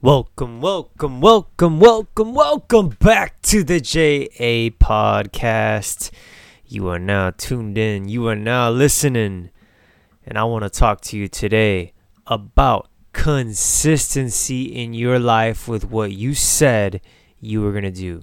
[0.00, 6.12] Welcome, welcome, welcome, welcome, welcome back to the JA podcast.
[6.64, 9.50] You are now tuned in, you are now listening,
[10.24, 11.94] and I want to talk to you today
[12.28, 17.00] about consistency in your life with what you said
[17.40, 18.22] you were going to do.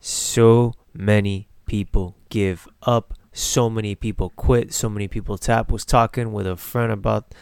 [0.00, 5.70] So many people give up, so many people quit, so many people tap.
[5.70, 7.34] Was talking with a friend about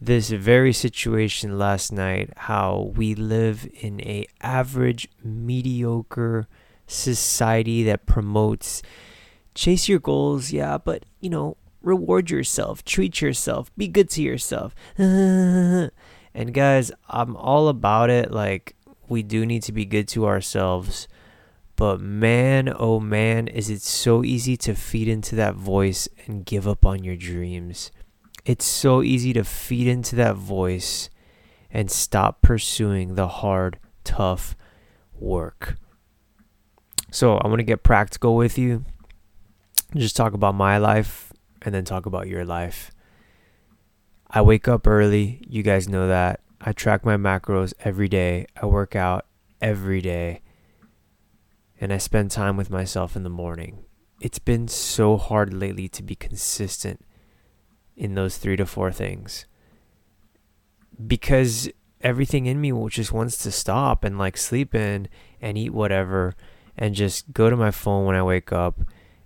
[0.00, 6.46] this very situation last night how we live in a average mediocre
[6.86, 8.82] society that promotes
[9.54, 14.74] chase your goals yeah but you know reward yourself treat yourself be good to yourself.
[16.38, 18.76] And guys i'm all about it like
[19.08, 21.08] we do need to be good to ourselves
[21.76, 26.68] but man oh man is it so easy to feed into that voice and give
[26.68, 27.90] up on your dreams
[28.46, 31.10] it's so easy to feed into that voice
[31.68, 34.56] and stop pursuing the hard, tough
[35.18, 35.74] work.
[37.10, 38.84] So, I want to get practical with you.
[39.96, 42.92] Just talk about my life and then talk about your life.
[44.30, 45.42] I wake up early.
[45.48, 46.40] You guys know that.
[46.60, 48.46] I track my macros every day.
[48.60, 49.26] I work out
[49.60, 50.42] every day.
[51.80, 53.84] And I spend time with myself in the morning.
[54.20, 57.04] It's been so hard lately to be consistent
[57.96, 59.46] in those three to four things
[61.04, 61.68] because
[62.00, 65.08] everything in me just wants to stop and like sleep in
[65.40, 66.34] and eat whatever
[66.76, 68.80] and just go to my phone when I wake up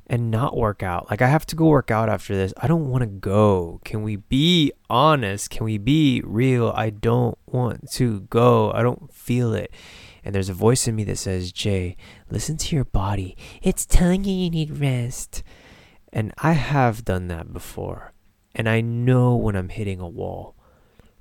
[0.07, 1.11] and not work out.
[1.11, 2.53] Like I have to go work out after this.
[2.57, 3.81] I don't want to go.
[3.85, 5.51] Can we be honest?
[5.51, 6.73] Can we be real?
[6.75, 8.73] I don't want to go.
[8.73, 9.71] I don't feel it.
[10.25, 11.97] And there's a voice in me that says, "Jay,
[12.31, 13.37] listen to your body.
[13.63, 15.43] It's telling you you need rest."
[16.13, 18.13] And I have done that before
[18.55, 20.55] and I know when I'm hitting a wall.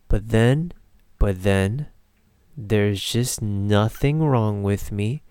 [0.08, 0.73] But then,
[1.17, 1.88] but then,
[2.58, 5.23] there's just nothing wrong with me,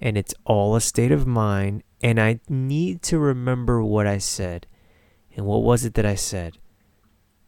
[0.00, 4.66] and it's all a state of mind, and I need to remember what I said.
[5.36, 6.58] And what was it that I said?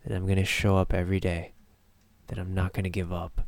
[0.04, 1.52] That I'm going to show up every day,
[2.28, 3.46] that I'm not going to give up.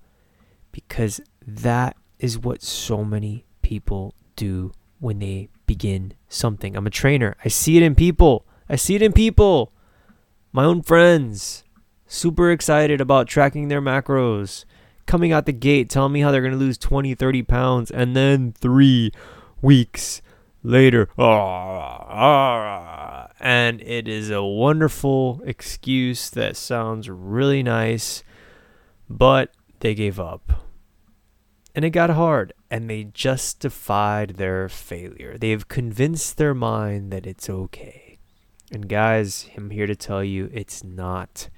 [0.72, 6.76] Because that is what so many people do when they begin something.
[6.76, 7.36] I'm a trainer.
[7.44, 8.46] I see it in people.
[8.68, 9.72] I see it in people
[10.58, 11.62] my own friends,
[12.08, 14.64] super excited about tracking their macros,
[15.06, 18.16] coming out the gate, telling me how they're going to lose 20, 30 pounds, and
[18.16, 19.12] then three
[19.62, 20.20] weeks
[20.64, 28.24] later, ah, ah, and it is a wonderful excuse that sounds really nice,
[29.08, 30.64] but they gave up.
[31.72, 35.38] And it got hard, and they justified their failure.
[35.38, 38.07] They've convinced their mind that it's okay.
[38.70, 41.48] And guys, I'm here to tell you it's not.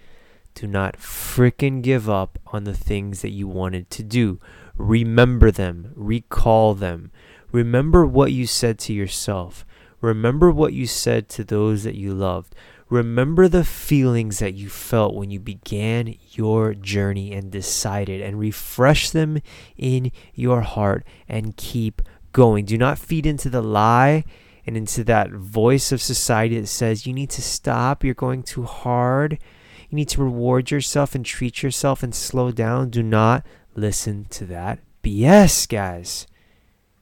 [0.55, 4.41] Do not fricking give up on the things that you wanted to do.
[4.77, 7.11] Remember them, recall them.
[7.51, 9.65] Remember what you said to yourself.
[10.01, 12.55] Remember what you said to those that you loved.
[12.89, 19.11] Remember the feelings that you felt when you began your journey and decided, and refresh
[19.11, 19.41] them
[19.77, 22.65] in your heart and keep going.
[22.65, 24.25] Do not feed into the lie
[24.67, 28.65] and into that voice of society that says you need to stop, you're going too
[28.65, 29.39] hard,
[29.89, 32.91] you need to reward yourself and treat yourself and slow down.
[32.91, 33.45] Do not
[33.75, 36.27] listen to that BS, guys.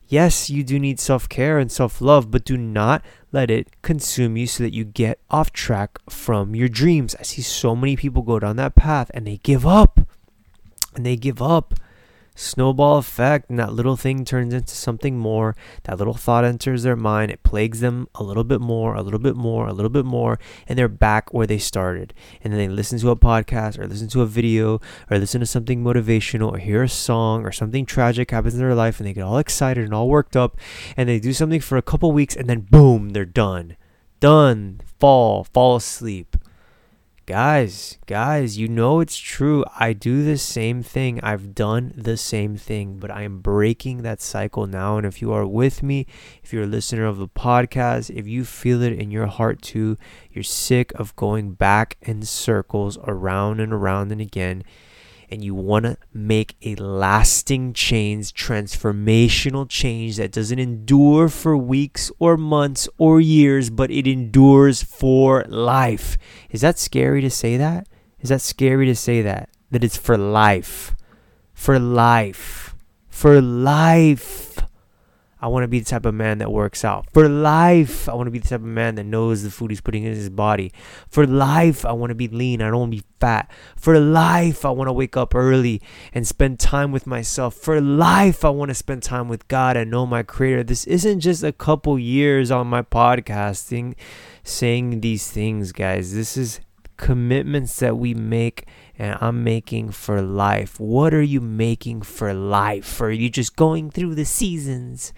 [0.06, 4.38] Yes, you do need self care and self love, but do not let it consume
[4.38, 7.14] you so that you get off track from your dreams.
[7.18, 10.00] I see so many people go down that path and they give up.
[10.94, 11.74] And they give up
[12.38, 15.56] snowball effect and that little thing turns into something more.
[15.84, 17.32] That little thought enters their mind.
[17.32, 20.38] It plagues them a little bit more a little bit more a little bit more
[20.66, 22.14] and they're back where they started.
[22.42, 25.46] And then they listen to a podcast or listen to a video or listen to
[25.46, 29.12] something motivational or hear a song or something tragic happens in their life and they
[29.12, 30.56] get all excited and all worked up
[30.96, 33.76] and they do something for a couple weeks and then boom they're done.
[34.20, 34.80] Done.
[34.98, 35.44] Fall.
[35.44, 36.36] Fall asleep
[37.28, 39.62] Guys, guys, you know it's true.
[39.78, 41.20] I do the same thing.
[41.22, 44.96] I've done the same thing, but I am breaking that cycle now.
[44.96, 46.06] And if you are with me,
[46.42, 49.98] if you're a listener of the podcast, if you feel it in your heart too,
[50.30, 54.64] you're sick of going back in circles around and around and again
[55.30, 62.10] and you want to make a lasting change, transformational change that doesn't endure for weeks
[62.18, 66.16] or months or years, but it endures for life.
[66.50, 67.86] Is that scary to say that?
[68.20, 69.48] Is that scary to say that?
[69.70, 70.94] That it's for life.
[71.52, 72.74] For life.
[73.08, 74.47] For life.
[75.40, 77.06] I want to be the type of man that works out.
[77.12, 79.80] For life, I want to be the type of man that knows the food he's
[79.80, 80.72] putting in his body.
[81.08, 82.60] For life, I want to be lean.
[82.60, 83.50] I don't want to be fat.
[83.76, 85.80] For life, I want to wake up early
[86.12, 87.54] and spend time with myself.
[87.54, 90.64] For life, I want to spend time with God and know my creator.
[90.64, 93.94] This isn't just a couple years on my podcasting
[94.42, 96.14] saying these things, guys.
[96.14, 96.60] This is
[96.96, 98.66] commitments that we make
[98.98, 100.80] and I'm making for life.
[100.80, 103.00] What are you making for life?
[103.00, 105.12] Are you just going through the seasons?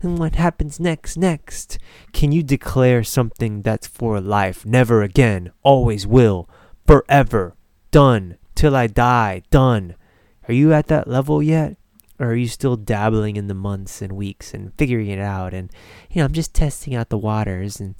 [0.00, 1.16] And what happens next?
[1.16, 1.78] Next.
[2.12, 4.64] Can you declare something that's for life?
[4.64, 5.52] Never again.
[5.62, 6.48] Always will.
[6.86, 7.54] Forever.
[7.90, 8.38] Done.
[8.54, 9.42] Till I die.
[9.50, 9.96] Done.
[10.48, 11.76] Are you at that level yet?
[12.18, 15.52] Or are you still dabbling in the months and weeks and figuring it out?
[15.52, 15.70] And,
[16.10, 17.80] you know, I'm just testing out the waters.
[17.80, 17.94] And,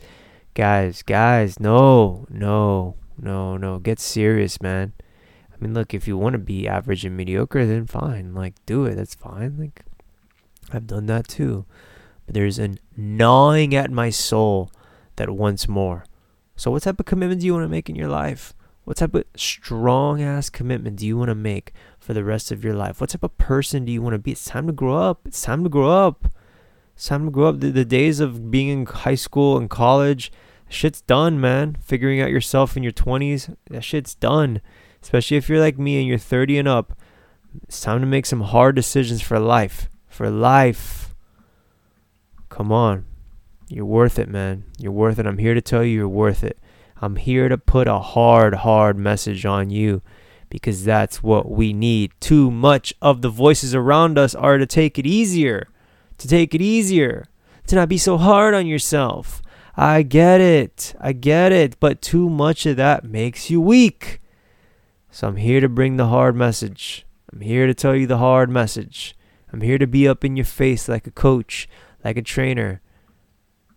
[0.54, 3.78] guys, guys, no, no, no, no.
[3.78, 4.94] Get serious, man.
[5.56, 8.34] I mean, look, if you want to be average and mediocre, then fine.
[8.34, 8.96] Like, do it.
[8.96, 9.56] That's fine.
[9.58, 9.84] Like,
[10.70, 11.64] I've done that too.
[12.26, 14.70] But there's a gnawing at my soul
[15.16, 16.04] that wants more.
[16.56, 18.52] So, what type of commitment do you want to make in your life?
[18.84, 22.62] What type of strong ass commitment do you want to make for the rest of
[22.62, 23.00] your life?
[23.00, 24.32] What type of person do you want to be?
[24.32, 25.22] It's time to grow up.
[25.24, 26.28] It's time to grow up.
[26.94, 27.60] It's time to grow up.
[27.60, 30.30] The, the days of being in high school and college,
[30.68, 31.76] shit's done, man.
[31.80, 34.60] Figuring out yourself in your 20s, that shit's done
[35.06, 36.98] especially if you're like me and you're 30 and up,
[37.62, 39.88] it's time to make some hard decisions for life.
[40.08, 41.14] For life.
[42.48, 43.06] Come on.
[43.68, 44.64] You're worth it, man.
[44.80, 45.26] You're worth it.
[45.26, 46.58] I'm here to tell you you're worth it.
[47.00, 50.02] I'm here to put a hard, hard message on you
[50.50, 52.10] because that's what we need.
[52.18, 55.68] Too much of the voices around us are to take it easier,
[56.18, 57.26] to take it easier,
[57.68, 59.40] to not be so hard on yourself.
[59.76, 60.96] I get it.
[61.00, 61.78] I get it.
[61.78, 64.20] But too much of that makes you weak.
[65.16, 67.06] So I'm here to bring the hard message.
[67.32, 69.16] I'm here to tell you the hard message.
[69.50, 71.66] I'm here to be up in your face like a coach,
[72.04, 72.82] like a trainer,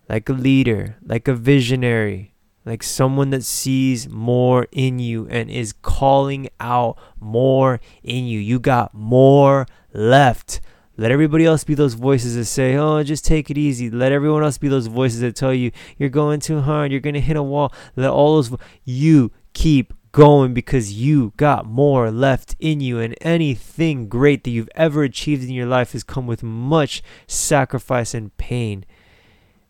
[0.09, 2.33] like a leader, like a visionary,
[2.65, 8.37] like someone that sees more in you and is calling out more in you.
[8.37, 10.59] You got more left.
[10.97, 13.89] Let everybody else be those voices that say, oh, just take it easy.
[13.89, 17.13] Let everyone else be those voices that tell you, you're going too hard, you're going
[17.13, 17.73] to hit a wall.
[17.95, 22.99] Let all those, vo- you keep going because you got more left in you.
[22.99, 28.13] And anything great that you've ever achieved in your life has come with much sacrifice
[28.13, 28.85] and pain.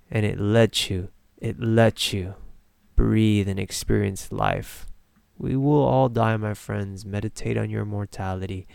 [0.09, 2.35] And it lets you it lets you
[2.95, 4.87] breathe and experience life.
[5.37, 7.05] We will all die my friends.
[7.05, 8.67] Meditate on your mortality.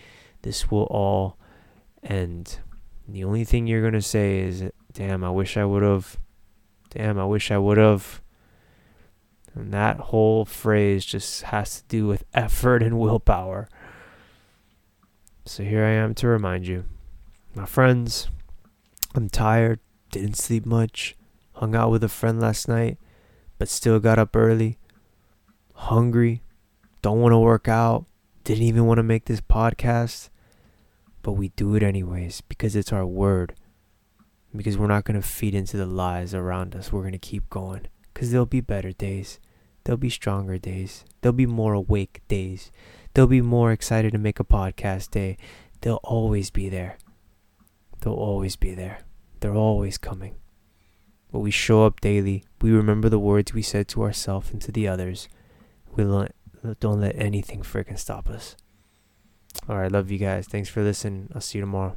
[0.42, 1.36] This will all
[2.02, 2.60] end.
[3.06, 4.64] The only thing you're going to say is
[4.94, 6.18] damn i wish i would have
[6.90, 8.22] damn i wish i would have
[9.54, 13.68] and that whole phrase just has to do with effort and willpower.
[15.44, 16.84] So here I am to remind you.
[17.54, 18.28] My friends,
[19.14, 19.78] I'm tired,
[20.10, 21.16] didn't sleep much,
[21.52, 22.98] hung out with a friend last night,
[23.58, 24.78] but still got up early,
[25.74, 26.42] hungry,
[27.02, 28.06] don't want to work out,
[28.42, 30.30] didn't even want to make this podcast,
[31.22, 33.54] but we do it anyways because it's our word.
[34.56, 36.92] Because we're not going to feed into the lies around us.
[36.92, 39.40] We're going to keep going because there'll be better days.
[39.84, 41.04] There'll be stronger days.
[41.20, 42.72] There'll be more awake days.
[43.12, 45.36] There'll be more excited to make a podcast day.
[45.82, 46.96] They'll always be there.
[48.00, 49.00] They'll always be there.
[49.40, 50.36] They're always coming.
[51.30, 52.44] But we show up daily.
[52.62, 55.28] We remember the words we said to ourselves and to the others.
[55.94, 58.56] We don't let anything freaking stop us.
[59.68, 60.46] All right, love you guys.
[60.46, 61.28] Thanks for listening.
[61.34, 61.96] I'll see you tomorrow.